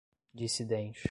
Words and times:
dissidente 0.33 0.99